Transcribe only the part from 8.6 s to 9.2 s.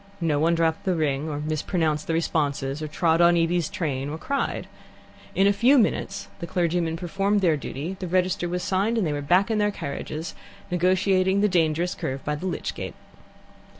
signed, and they